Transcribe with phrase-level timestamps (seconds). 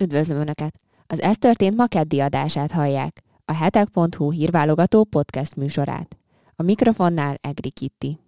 [0.00, 0.78] Üdvözlöm Önöket!
[1.06, 6.16] Az Ez történt ma keddi adását hallják, a hetek.hu hírválogató podcast műsorát.
[6.56, 8.18] A mikrofonnál Egri Kitti.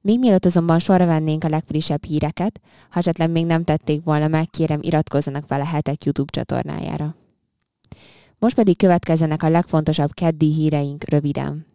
[0.00, 2.60] Még mielőtt azonban sorra vennénk a legfrissebb híreket,
[2.90, 7.16] ha esetleg még nem tették volna meg, kérem iratkozzanak fel a hetek YouTube csatornájára.
[8.38, 11.66] Most pedig következzenek a legfontosabb keddi híreink röviden.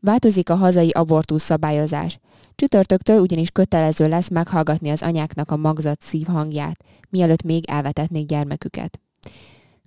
[0.00, 2.18] Változik a hazai abortusz szabályozás.
[2.54, 9.00] Csütörtöktől ugyanis kötelező lesz meghallgatni az anyáknak a magzat szívhangját, mielőtt még elvetetnék gyermeküket.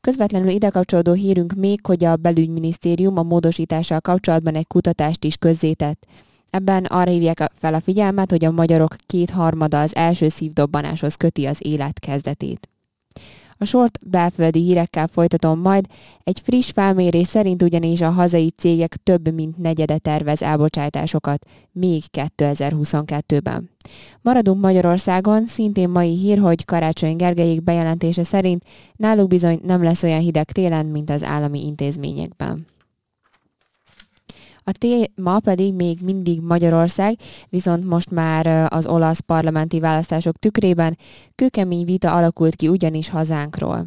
[0.01, 6.05] Közvetlenül ide kapcsolódó hírünk még, hogy a belügyminisztérium a módosítással kapcsolatban egy kutatást is közzétett.
[6.49, 11.57] Ebben arra hívják fel a figyelmet, hogy a magyarok kétharmada az első szívdobbanáshoz köti az
[11.59, 12.69] élet kezdetét.
[13.63, 15.85] A sort belföldi hírekkel folytatom majd.
[16.23, 22.03] Egy friss felmérés szerint ugyanis a hazai cégek több mint negyede tervez elbocsátásokat, még
[22.37, 23.69] 2022-ben.
[24.21, 28.63] Maradunk Magyarországon, szintén mai hír, hogy Karácsony Gergelyék bejelentése szerint
[28.95, 32.65] náluk bizony nem lesz olyan hideg télen, mint az állami intézményekben.
[34.63, 37.15] A téma pedig még mindig Magyarország,
[37.49, 40.97] viszont most már az olasz parlamenti választások tükrében
[41.35, 43.85] kőkemény vita alakult ki ugyanis hazánkról.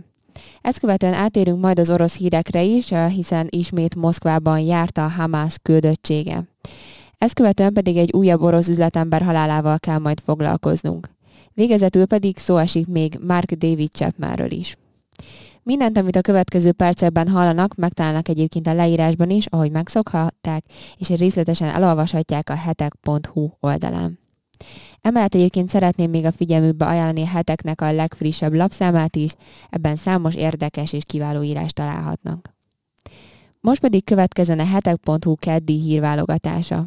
[0.61, 6.45] Ezt követően átérünk majd az orosz hírekre is, hiszen ismét Moszkvában járta a Hamász küldöttsége.
[7.19, 11.11] Ezt követően pedig egy újabb orosz üzletember halálával kell majd foglalkoznunk.
[11.55, 14.77] Végezetül pedig szó esik még Mark David Chapmanről is.
[15.67, 20.65] Mindent, amit a következő percekben hallanak, megtalálnak egyébként a leírásban is, ahogy megszokhatták,
[20.97, 24.19] és részletesen elolvashatják a hetek.hu oldalán.
[25.01, 29.35] Emellett egyébként szeretném még a figyelmükbe ajánlani a heteknek a legfrissebb lapszámát is,
[29.71, 32.55] ebben számos érdekes és kiváló írást találhatnak.
[33.61, 36.87] Most pedig következzen a hetek.hu keddi hírválogatása.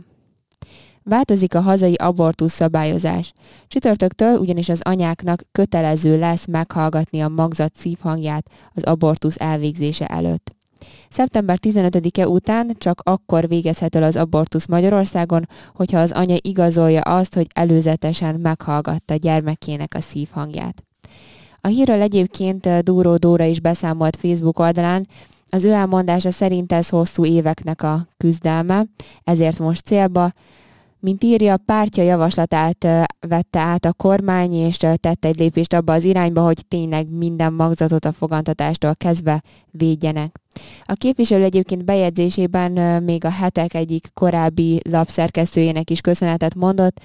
[1.03, 3.33] Változik a hazai abortusz szabályozás.
[3.67, 10.57] Csütörtöktől ugyanis az anyáknak kötelező lesz meghallgatni a magzat szívhangját az abortusz elvégzése előtt.
[11.09, 17.35] Szeptember 15-e után csak akkor végezhet el az abortusz Magyarországon, hogyha az anya igazolja azt,
[17.35, 20.83] hogy előzetesen meghallgatta gyermekének a szívhangját.
[21.61, 25.07] A hírről egyébként Dúró Dóra is beszámolt Facebook oldalán,
[25.49, 28.85] az ő elmondása szerint ez hosszú éveknek a küzdelme,
[29.23, 30.31] ezért most célba,
[30.99, 32.87] mint írja, pártja javaslatát
[33.27, 38.05] vette át a kormány, és tette egy lépést abba az irányba, hogy tényleg minden magzatot
[38.05, 40.39] a fogantatástól kezdve védjenek.
[40.83, 47.01] A képviselő egyébként bejegyzésében még a hetek egyik korábbi lapszerkesztőjének is köszönetet mondott,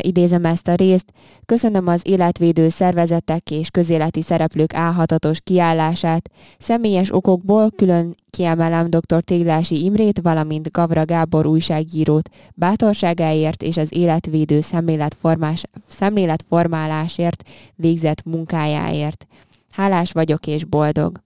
[0.00, 1.12] idézem ezt a részt,
[1.46, 6.30] köszönöm az életvédő szervezetek és közéleti szereplők álhatatos kiállását.
[6.58, 9.22] Személyes okokból külön kiemelem dr.
[9.22, 17.42] Téglási Imrét, valamint Gavra Gábor újságírót bátorságáért és az életvédő szemléletformás, szemléletformálásért
[17.74, 19.26] végzett munkájáért.
[19.70, 21.20] Hálás vagyok és boldog.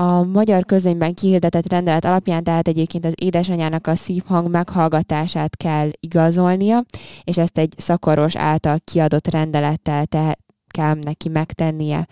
[0.00, 6.84] A magyar közönyben kihirdetett rendelet alapján tehát egyébként az édesanyának a szívhang meghallgatását kell igazolnia,
[7.24, 10.38] és ezt egy szakoros által kiadott rendelettel te
[10.68, 12.06] kell neki megtennie.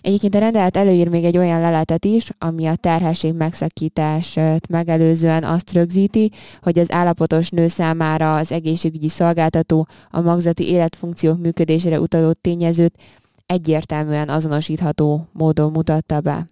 [0.00, 5.72] Egyébként a rendelet előír még egy olyan leletet is, ami a terhesség megszakítást megelőzően azt
[5.72, 6.30] rögzíti,
[6.62, 12.98] hogy az állapotos nő számára az egészségügyi szolgáltató a magzati életfunkciók működésére utaló tényezőt
[13.46, 16.46] egyértelműen azonosítható módon mutatta be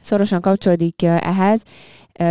[0.00, 1.60] szorosan kapcsolódik ehhez,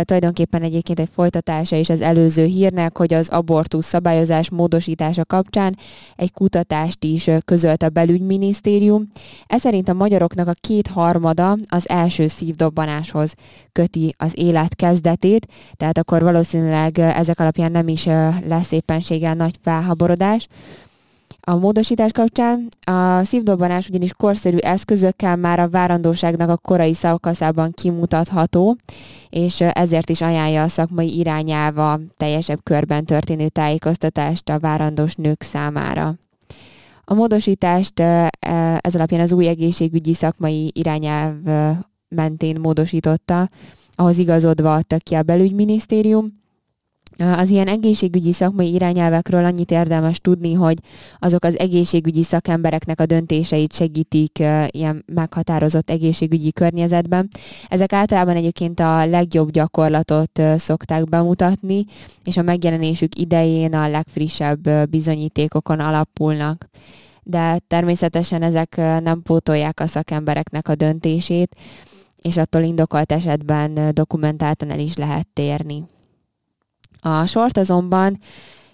[0.02, 5.76] tulajdonképpen egyébként egy folytatása is az előző hírnek, hogy az abortusz szabályozás módosítása kapcsán
[6.16, 9.10] egy kutatást is közölt a belügyminisztérium.
[9.46, 13.34] Ez szerint a magyaroknak a kétharmada az első szívdobbanáshoz
[13.72, 18.04] köti az élet kezdetét, tehát akkor valószínűleg ezek alapján nem is
[18.46, 20.48] lesz éppenséggel nagy felhaborodás.
[21.40, 28.76] A módosítás kapcsán a szívdobbanás ugyanis korszerű eszközökkel már a várandóságnak a korai szakaszában kimutatható,
[29.30, 36.14] és ezért is ajánlja a szakmai irányába teljesebb körben történő tájékoztatást a várandós nők számára.
[37.04, 38.30] A módosítást e,
[38.80, 41.34] ez alapján az új egészségügyi szakmai irányelv
[42.08, 43.48] mentén módosította,
[43.94, 46.26] ahhoz igazodva adta ki a belügyminisztérium,
[47.20, 50.78] az ilyen egészségügyi szakmai irányelvekről annyit érdemes tudni, hogy
[51.18, 54.38] azok az egészségügyi szakembereknek a döntéseit segítik
[54.70, 57.28] ilyen meghatározott egészségügyi környezetben.
[57.68, 61.84] Ezek általában egyébként a legjobb gyakorlatot szokták bemutatni,
[62.24, 66.68] és a megjelenésük idején a legfrissebb bizonyítékokon alapulnak.
[67.22, 71.56] De természetesen ezek nem pótolják a szakembereknek a döntését,
[72.22, 75.84] és attól indokolt esetben dokumentáltan el is lehet térni.
[77.00, 78.18] A sort azonban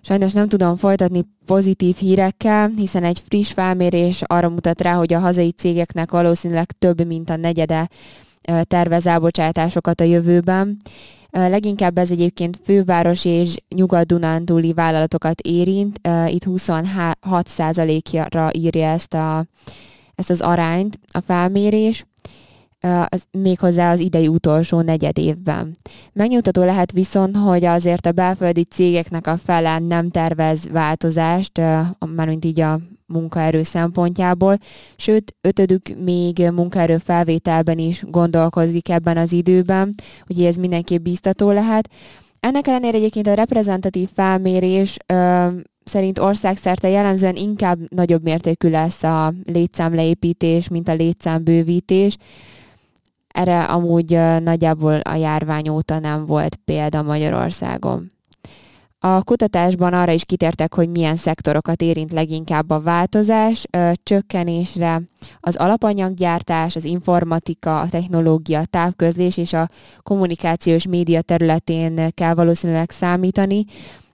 [0.06, 5.18] Sajnos nem tudom folytatni pozitív hírekkel, hiszen egy friss felmérés arra mutat rá, hogy a
[5.18, 7.88] hazai cégeknek valószínűleg több, mint a negyede
[8.62, 10.76] tervez elbocsátásokat a jövőben.
[11.30, 16.00] Leginkább ez egyébként főváros és nyugat-dunántúli vállalatokat érint.
[16.26, 19.44] Itt 26%-ra írja ezt, a,
[20.14, 22.06] ezt az arányt a felmérés
[23.08, 25.76] az, méghozzá az idei utolsó negyed évben.
[26.12, 31.60] Megnyugtató lehet viszont, hogy azért a belföldi cégeknek a fele nem tervez változást,
[32.16, 34.58] mármint így a munkaerő szempontjából,
[34.96, 39.94] sőt, ötödük még munkaerő felvételben is gondolkozik ebben az időben,
[40.28, 41.90] ugye ez mindenképp biztató lehet.
[42.40, 45.46] Ennek ellenére egyébként a reprezentatív felmérés ö,
[45.84, 52.16] szerint országszerte jellemzően inkább nagyobb mértékű lesz a létszámleépítés, mint a létszámbővítés.
[53.36, 54.10] Erre amúgy
[54.42, 58.12] nagyjából a járvány óta nem volt példa Magyarországon.
[58.98, 63.66] A kutatásban arra is kitértek, hogy milyen szektorokat érint leginkább a változás,
[64.02, 65.00] csökkenésre
[65.40, 69.68] az alapanyaggyártás, az informatika, a technológia, a távközlés és a
[70.02, 73.64] kommunikációs média területén kell valószínűleg számítani,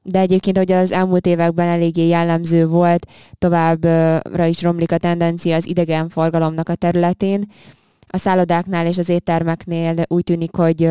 [0.02, 3.06] de egyébként, hogy az elmúlt években eléggé jellemző volt,
[3.38, 7.48] továbbra is romlik a tendencia az idegenforgalomnak a területén,
[8.14, 10.82] a szállodáknál és az éttermeknél úgy tűnik, hogy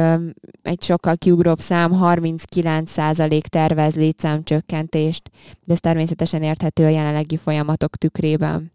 [0.61, 5.29] egy sokkal kiugróbb szám 39% tervez létszámcsökkentést,
[5.63, 8.71] de ez természetesen érthető a jelenlegi folyamatok tükrében.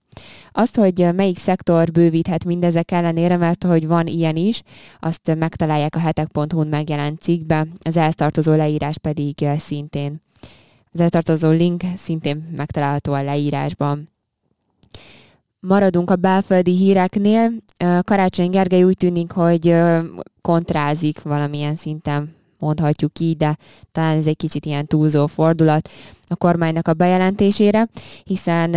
[0.53, 4.63] Azt, hogy melyik szektor bővíthet mindezek ellenére, mert hogy van ilyen is,
[5.01, 10.21] azt megtalálják a hetek.hu-n megjelent cikkbe, az ehhez tartozó leírás pedig szintén.
[10.93, 14.09] Az ehhez tartozó link szintén megtalálható a leírásban.
[15.69, 17.51] Maradunk a belföldi híreknél.
[18.05, 19.75] Karácsony Gergely úgy tűnik, hogy
[20.41, 23.57] kontrázik valamilyen szinten mondhatjuk így, de
[23.93, 25.89] talán ez egy kicsit ilyen túlzó fordulat
[26.29, 27.89] a kormánynak a bejelentésére,
[28.25, 28.71] hiszen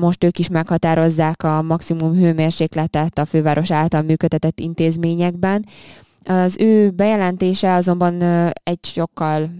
[0.00, 5.66] most ők is meghatározzák a maximum hőmérsékletet a főváros által működtetett intézményekben.
[6.24, 8.22] Az ő bejelentése azonban
[8.52, 9.50] egy sokkal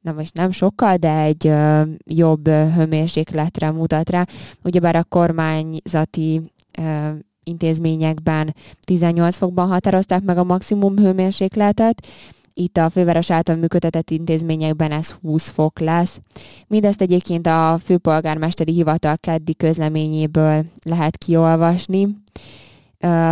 [0.00, 4.26] nem most nem sokkal, de egy ö, jobb hőmérsékletre mutat rá.
[4.64, 6.40] Ugyebár a kormányzati
[6.78, 7.10] ö,
[7.44, 12.06] intézményekben 18 fokban határozták meg a maximum hőmérsékletet,
[12.54, 16.20] itt a főváros által működtetett intézményekben ez 20 fok lesz.
[16.66, 22.08] Mindezt egyébként a főpolgármesteri hivatal keddi közleményéből lehet kiolvasni.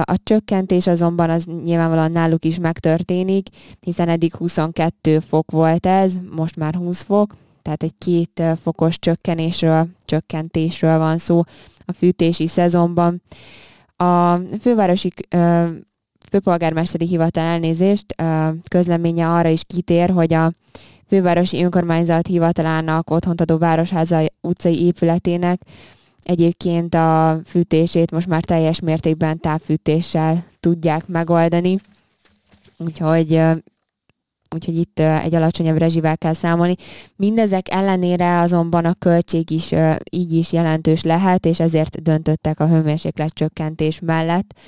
[0.02, 3.48] A csökkentés azonban az nyilvánvalóan náluk is megtörténik,
[3.80, 9.86] hiszen eddig 22 fok volt ez, most már 20 fok, tehát egy két fokos csökkenésről,
[10.04, 11.42] csökkentésről van szó
[11.84, 13.22] a fűtési szezonban.
[13.96, 15.12] A fővárosi
[16.30, 18.14] főpolgármesteri hivatal elnézést
[18.68, 20.52] közleménye arra is kitér, hogy a
[21.06, 25.60] fővárosi önkormányzat hivatalának otthont adó Városháza utcai épületének
[26.28, 31.80] Egyébként a fűtését most már teljes mértékben távfűtéssel tudják megoldani,
[32.76, 33.40] úgyhogy
[34.54, 36.74] úgyhogy itt egy alacsonyabb rezsivel kell számolni.
[37.16, 39.74] Mindezek ellenére azonban a költség is
[40.10, 44.58] így is jelentős lehet, és ezért döntöttek a hőmérséklet csökkentés mellett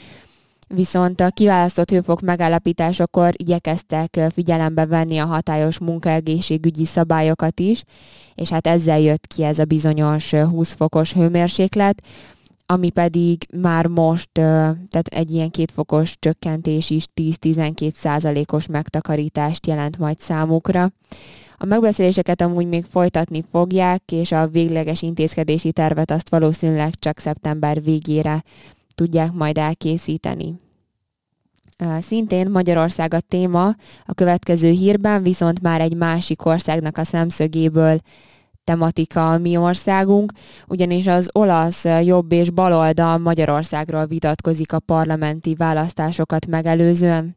[0.74, 7.84] viszont a kiválasztott hőfok megállapításakor igyekeztek figyelembe venni a hatályos munkaegészségügyi szabályokat is,
[8.34, 12.02] és hát ezzel jött ki ez a bizonyos 20 fokos hőmérséklet,
[12.66, 20.18] ami pedig már most, tehát egy ilyen kétfokos csökkentés is 10-12 százalékos megtakarítást jelent majd
[20.18, 20.90] számukra.
[21.56, 27.82] A megbeszéléseket amúgy még folytatni fogják, és a végleges intézkedési tervet azt valószínűleg csak szeptember
[27.82, 28.42] végére
[28.94, 30.54] tudják majd elkészíteni.
[32.00, 33.66] Szintén Magyarország a téma
[34.04, 38.00] a következő hírben, viszont már egy másik országnak a szemszögéből
[38.64, 40.32] tematika a mi országunk,
[40.68, 47.36] ugyanis az olasz jobb és baloldal Magyarországról vitatkozik a parlamenti választásokat megelőzően.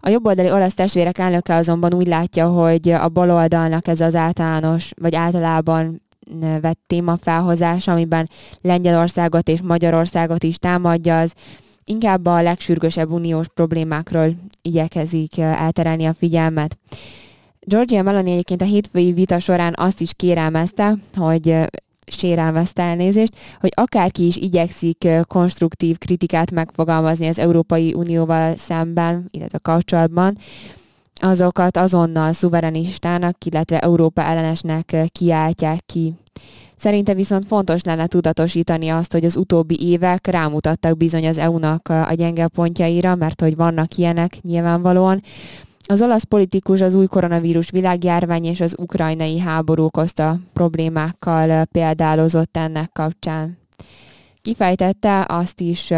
[0.00, 5.14] A jobboldali olasz testvérek elnöke azonban úgy látja, hogy a baloldalnak ez az általános, vagy
[5.14, 6.02] általában
[6.60, 8.28] vett témafelhozás, amiben
[8.60, 11.32] Lengyelországot és Magyarországot is támadja, az
[11.84, 16.78] inkább a legsürgősebb uniós problémákról igyekezik elterelni a figyelmet.
[17.60, 21.56] Georgia Meloni egyébként a hétfői vita során azt is kérelmezte, hogy
[22.06, 30.38] sérelmezte elnézést, hogy akárki is igyekszik konstruktív kritikát megfogalmazni az Európai Unióval szemben, illetve kapcsolatban,
[31.14, 36.14] azokat azonnal szuverenistának, illetve Európa ellenesnek kiáltják ki.
[36.82, 42.12] Szerinte viszont fontos lenne tudatosítani azt, hogy az utóbbi évek rámutattak bizony az EU-nak a
[42.14, 45.22] gyenge pontjaira, mert hogy vannak ilyenek nyilvánvalóan.
[45.86, 52.90] Az olasz politikus az új koronavírus világjárvány és az ukrajnai háború okozta problémákkal példálozott ennek
[52.92, 53.58] kapcsán.
[54.40, 55.92] Kifejtette azt is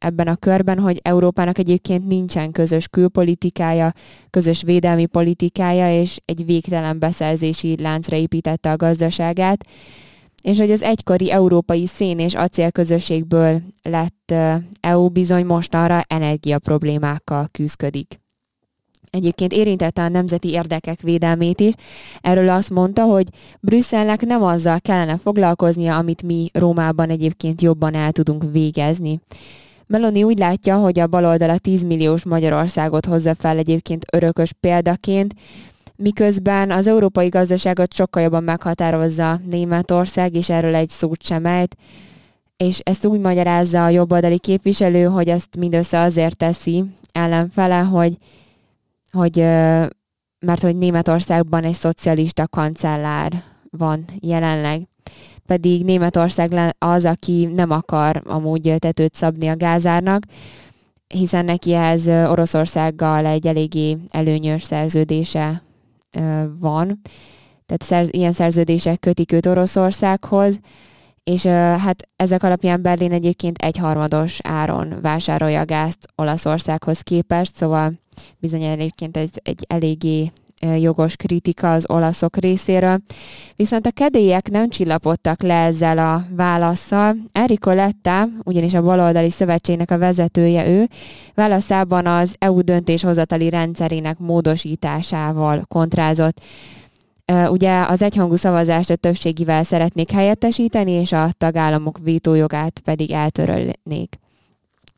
[0.00, 3.92] ebben a körben, hogy Európának egyébként nincsen közös külpolitikája,
[4.30, 9.64] közös védelmi politikája, és egy végtelen beszerzési láncra építette a gazdaságát,
[10.42, 14.34] és hogy az egykori európai szén és acélközösségből lett
[14.80, 18.20] EU bizony mostanra energiaproblémákkal küzdik.
[19.10, 21.72] Egyébként érintette a nemzeti érdekek védelmét is.
[22.20, 23.28] Erről azt mondta, hogy
[23.60, 29.20] Brüsszelnek nem azzal kellene foglalkoznia, amit mi Rómában egyébként jobban el tudunk végezni.
[29.88, 35.34] Meloni úgy látja, hogy a baloldal a 10 milliós Magyarországot hozza fel egyébként örökös példaként,
[35.96, 41.76] miközben az európai gazdaságot sokkal jobban meghatározza Németország, és erről egy szót sem ejt,
[42.56, 48.16] és ezt úgy magyarázza a jobboldali képviselő, hogy ezt mindössze azért teszi ellenfele, hogy,
[49.12, 49.36] hogy
[50.40, 54.88] mert hogy Németországban egy szocialista kancellár van jelenleg
[55.48, 60.22] pedig Németország az, aki nem akar amúgy tetőt szabni a gázárnak,
[61.06, 65.62] hiszen neki ez Oroszországgal egy eléggé előnyös szerződése
[66.58, 67.00] van.
[67.66, 70.58] Tehát szerz, ilyen szerződések kötik őt Oroszországhoz,
[71.24, 77.92] és hát ezek alapján Berlin egyébként egyharmados áron vásárolja a gázt Olaszországhoz képest, szóval
[78.38, 82.98] bizony egyébként ez egy eléggé jogos kritika az olaszok részéről.
[83.56, 87.16] Viszont a kedélyek nem csillapodtak le ezzel a válaszsal.
[87.32, 90.88] Enrico Letta, ugyanis a baloldali szövetségnek a vezetője ő,
[91.34, 96.40] válaszában az EU döntéshozatali rendszerének módosításával kontrázott.
[97.50, 104.18] Ugye az egyhangú szavazást a többségivel szeretnék helyettesíteni, és a tagállamok vétójogát pedig eltörölnék.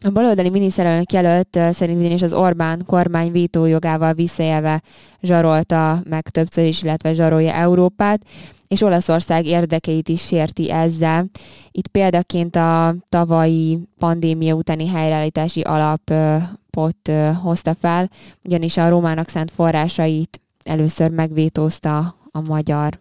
[0.04, 4.82] A baloldali miniszterelnök jelölt szerint ugyanis az Orbán kormány vétójogával visszajelve
[5.22, 8.20] zsarolta meg többször is, illetve zsarolja Európát,
[8.68, 11.26] és Olaszország érdekeit is sérti ezzel.
[11.70, 17.10] Itt példaként a tavalyi pandémia utáni helyreállítási alapot
[17.42, 18.10] hozta fel,
[18.44, 21.98] ugyanis a romának szánt forrásait először megvétózta
[22.30, 22.98] a magyar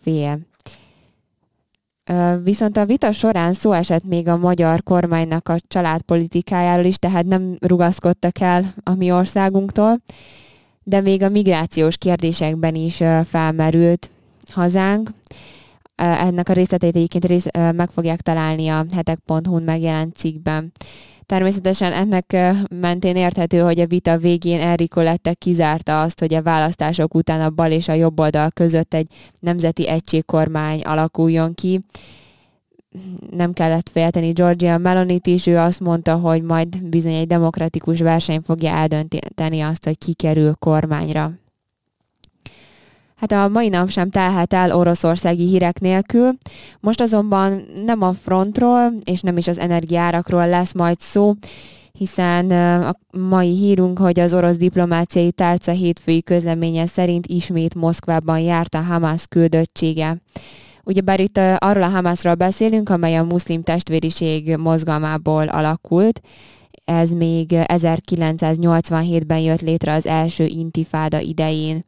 [0.00, 0.38] fél.
[2.42, 7.56] Viszont a vita során szó esett még a magyar kormánynak a családpolitikájáról is, tehát nem
[7.60, 10.00] rugaszkodtak el a mi országunktól,
[10.82, 14.10] de még a migrációs kérdésekben is felmerült
[14.50, 15.10] hazánk.
[15.94, 20.72] Ennek a részleteit egyébként rész, meg fogják találni a hetek.hu-n megjelent cikkben.
[21.32, 22.36] Természetesen ennek
[22.80, 27.50] mentén érthető, hogy a vita végén Enrico Lette kizárta azt, hogy a választások után a
[27.50, 29.06] bal és a jobb oldal között egy
[29.40, 31.80] nemzeti egységkormány alakuljon ki.
[33.30, 38.40] Nem kellett félteni Georgia Melonit is, ő azt mondta, hogy majd bizony egy demokratikus verseny
[38.40, 41.32] fogja eldönteni azt, hogy ki kerül kormányra.
[43.22, 46.32] Hát a mai nap sem telhet el oroszországi hírek nélkül.
[46.80, 51.34] Most azonban nem a frontról és nem is az energiárakról lesz majd szó,
[51.92, 52.50] hiszen
[52.82, 58.80] a mai hírunk, hogy az orosz diplomáciai tárca hétfői közleménye szerint ismét Moszkvában járt a
[58.80, 60.16] Hamas küldöttsége.
[60.84, 66.20] Ugyebár itt arról a Hamasról beszélünk, amely a muszlim testvériség mozgalmából alakult.
[66.84, 71.84] Ez még 1987-ben jött létre az első intifáda idején.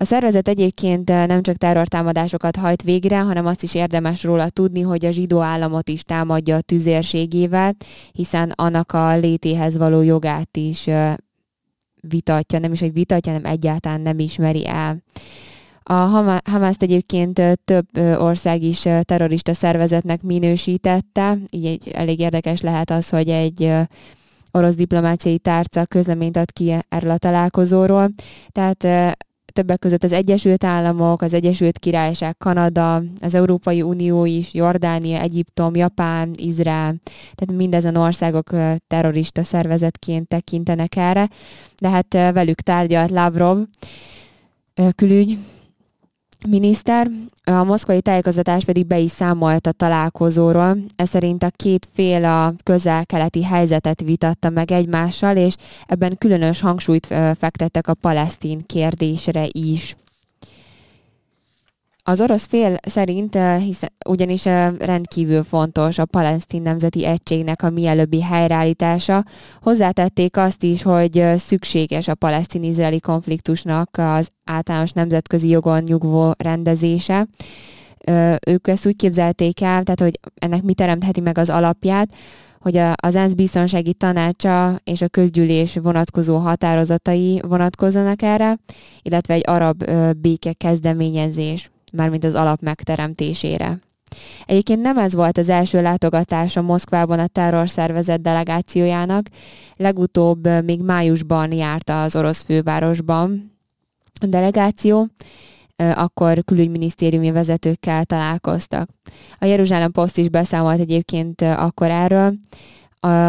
[0.00, 4.80] A szervezet egyébként eh, nem csak terrortámadásokat hajt végre, hanem azt is érdemes róla tudni,
[4.80, 7.76] hogy a zsidó államot is támadja a tüzérségével,
[8.12, 11.14] hiszen annak a létéhez való jogát is eh,
[12.00, 15.02] vitatja, nem is, hogy vitatja, hanem egyáltalán nem ismeri el.
[15.82, 15.92] A
[16.44, 17.86] Hamaszt egyébként eh, több
[18.18, 23.72] ország is terrorista szervezetnek minősítette, így egy, elég érdekes lehet az, hogy egy
[24.50, 28.10] orosz diplomáciai tárca közleményt ad ki erről a találkozóról.
[28.48, 28.86] Tehát
[29.58, 35.76] többek között az Egyesült Államok, az Egyesült Királyság, Kanada, az Európai Unió is, Jordánia, Egyiptom,
[35.76, 36.94] Japán, Izrael,
[37.34, 38.50] tehát mindezen országok
[38.86, 41.28] terrorista szervezetként tekintenek erre,
[41.78, 43.58] de hát velük tárgyalt Lavrov
[44.96, 45.38] külügy
[46.46, 47.10] miniszter,
[47.44, 50.76] a moszkvai tájékoztatás pedig be is számolt a találkozóról.
[50.96, 55.54] Ez szerint a két fél a közel-keleti helyzetet vitatta meg egymással, és
[55.86, 57.06] ebben különös hangsúlyt
[57.38, 59.96] fektettek a palesztin kérdésre is.
[62.08, 64.44] Az orosz fél szerint hiszen, ugyanis
[64.78, 69.24] rendkívül fontos a palesztin nemzeti egységnek a mielőbbi helyreállítása.
[69.62, 77.26] Hozzátették azt is, hogy szükséges a palesztin-izraeli konfliktusnak az általános nemzetközi jogon nyugvó rendezése.
[78.46, 82.14] ők ezt úgy képzelték el, tehát hogy ennek mi teremtheti meg az alapját,
[82.58, 88.58] hogy az ENSZ biztonsági tanácsa és a közgyűlés vonatkozó határozatai vonatkozzanak erre,
[89.02, 89.84] illetve egy arab
[90.20, 93.78] béke kezdeményezés, mármint az alap megteremtésére.
[94.46, 99.26] Egyébként nem ez volt az első látogatása Moszkvában a terrorszervezet delegációjának,
[99.76, 103.52] legutóbb még májusban járt az orosz fővárosban
[104.20, 105.06] a delegáció,
[105.76, 108.90] akkor külügyminisztériumi vezetőkkel találkoztak.
[109.38, 112.34] A Jeruzsálem Post is beszámolt egyébként akkor erről,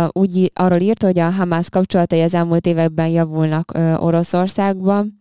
[0.10, 5.18] úgy arról írta, hogy a Hamász kapcsolatai az elmúlt években javulnak Oroszországban.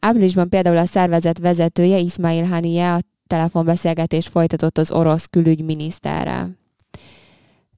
[0.00, 6.50] Áprilisban például a szervezet vezetője Ismail Haniyeh a telefonbeszélgetést folytatott az orosz külügyminiszterrel.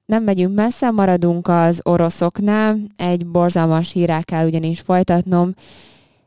[0.05, 2.77] Nem megyünk messze, maradunk az oroszoknál.
[2.95, 5.53] Egy borzalmas hírrel kell ugyanis folytatnom,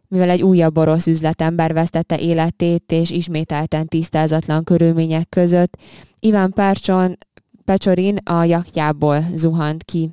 [0.08, 5.76] mivel egy újabb orosz üzletember vesztette életét, és ismételten tisztázatlan körülmények között.
[6.20, 7.18] Iván Párcson
[7.64, 10.10] Pecsorin a jachtjából zuhant ki.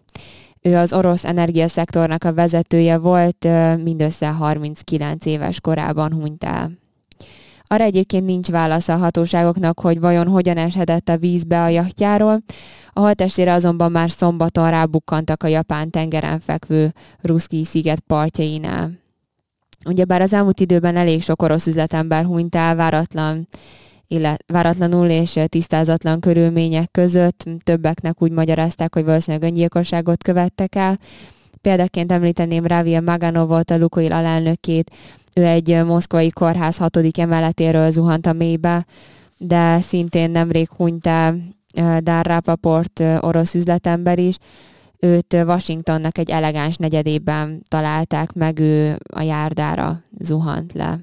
[0.66, 3.48] Ő az orosz energiaszektornak a vezetője volt,
[3.84, 6.72] mindössze 39 éves korában hunyt el.
[7.64, 12.44] Arra egyébként nincs válasz a hatóságoknak, hogy vajon hogyan eshetett a vízbe a jachtjáról.
[12.92, 18.92] A haltestére azonban már szombaton rábukkantak a japán tengeren fekvő Ruszki sziget partjainál.
[19.86, 23.48] Ugyebár az elmúlt időben elég sok orosz üzletember hunyt el váratlan
[24.08, 27.44] illet, váratlanul és tisztázatlan körülmények között.
[27.64, 31.00] Többeknek úgy magyarázták, hogy valószínűleg öngyilkosságot követtek el.
[31.62, 34.92] Példaként említeném Ravia Maganovot, a Lukoil alelnökét,
[35.34, 38.86] ő egy moszkvai kórház hatodik emeletéről zuhant a mélybe,
[39.38, 41.38] de szintén nemrég hunyt el
[42.00, 44.38] Dár Rapaport, orosz üzletember is.
[45.00, 51.00] Őt Washingtonnak egy elegáns negyedében találták meg, ő a járdára zuhant le.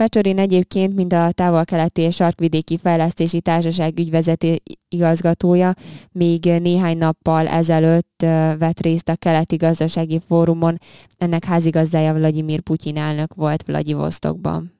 [0.00, 4.56] Pecsorin egyébként, mint a távol-keleti és sarkvidéki fejlesztési társaság ügyvezető
[4.88, 5.74] igazgatója,
[6.12, 8.22] még néhány nappal ezelőtt
[8.58, 10.78] vett részt a keleti gazdasági fórumon,
[11.18, 14.75] ennek házigazdája Vladimir Putyin elnök volt Vladivostokban.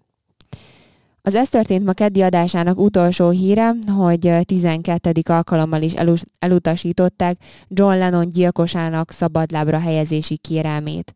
[1.26, 5.12] Az ez történt ma keddi adásának utolsó híre, hogy 12.
[5.25, 5.95] alkalommal is
[6.38, 11.15] elutasították John Lennon gyilkosának szabadlábra helyezési kérelmét.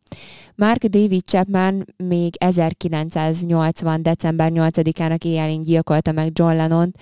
[0.55, 4.03] Mark David Chapman még 1980.
[4.03, 6.95] december 8-ának éjjelén gyilkolta meg John Lennon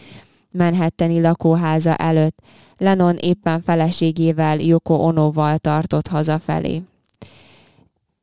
[0.53, 2.39] Manhattani lakóháza előtt.
[2.77, 6.83] Lennon éppen feleségével, Yoko Onoval tartott hazafelé.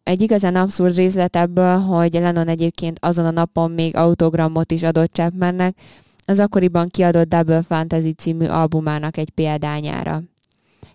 [0.06, 5.14] Egy igazán abszurd részlet ebből, hogy Lennon egyébként azon a napon még autogramot is adott
[5.14, 5.78] Chapmannek,
[6.26, 10.22] az akkoriban kiadott Double Fantasy című albumának egy példányára.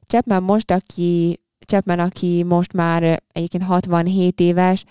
[0.06, 4.84] Chapman most, aki, Chapman, aki most már egyébként 67 éves,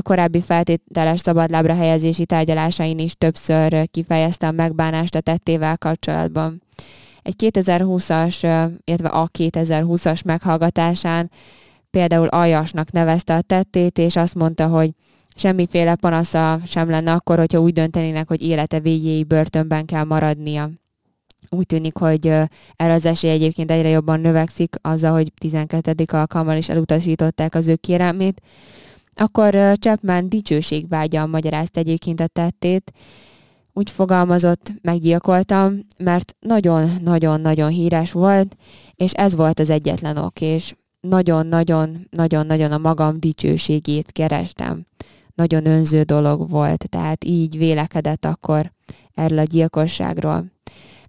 [0.00, 6.62] korábbi feltételes szabadlábra helyezési tárgyalásain is többször kifejezte a megbánást a tettével kapcsolatban.
[7.22, 11.30] Egy 2020-as, illetve a 2020-as meghallgatásán
[11.90, 14.90] például aljasnak nevezte a tettét, és azt mondta, hogy
[15.36, 20.70] semmiféle panasza sem lenne akkor, hogyha úgy döntenének, hogy élete végéig börtönben kell maradnia.
[21.48, 22.26] Úgy tűnik, hogy
[22.76, 26.04] erre az esély egyébként egyre jobban növekszik, azzal, hogy 12.
[26.06, 28.40] alkalommal is elutasították az ő kérelmét.
[29.14, 32.92] Akkor Chapman dicsőségvágyal magyarázta egyébként a tettét,
[33.72, 38.56] úgy fogalmazott, meggyilkoltam, mert nagyon-nagyon-nagyon híres volt,
[38.94, 44.86] és ez volt az egyetlen ok, és nagyon-nagyon-nagyon-nagyon a magam dicsőségét kerestem.
[45.34, 48.72] Nagyon önző dolog volt, tehát így vélekedett akkor
[49.14, 50.44] erről a gyilkosságról.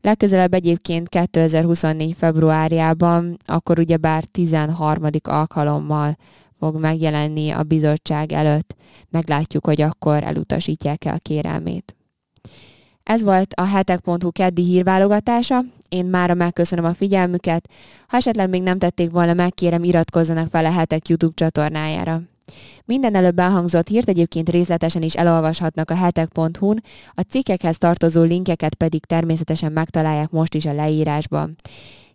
[0.02, 2.16] Legközelebb egyébként 2024.
[2.18, 5.04] februárjában, akkor ugyebár 13.
[5.22, 6.18] alkalommal
[6.60, 8.76] fog megjelenni a bizottság előtt.
[9.10, 11.96] Meglátjuk, hogy akkor elutasítják-e a kérelmét.
[13.04, 15.62] Ez volt a hetek.hu keddi hírválogatása.
[15.90, 17.70] Én mára megköszönöm a figyelmüket.
[18.08, 22.22] Ha esetleg még nem tették volna, megkérem iratkozzanak fel a hetek YouTube csatornájára.
[22.86, 29.06] Minden előbb elhangzott hírt egyébként részletesen is elolvashatnak a hetek.hu-n, a cikkekhez tartozó linkeket pedig
[29.06, 31.56] természetesen megtalálják most is a leírásban.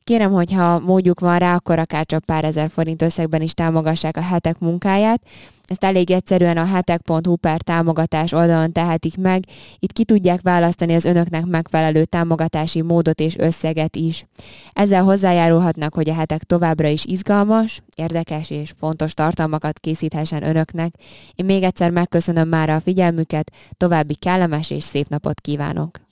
[0.04, 4.20] Kérem, hogyha módjuk van rá, akkor akár csak pár ezer forint összegben is támogassák a
[4.20, 5.22] hetek munkáját.
[5.66, 9.44] Ezt elég egyszerűen a hetek.hu per támogatás oldalon tehetik meg.
[9.78, 14.26] Itt ki tudják választani az önöknek megfelelő támogatási módot és összeget is.
[14.72, 20.94] Ezzel hozzájárulhatnak, hogy a hetek továbbra is izgalmas, érdekes és fontos tartalmakat készíthessen önöknek.
[21.34, 26.05] Én még egyszer megköszönöm már a figyelmüket, további kellemes és szép napot kívánok!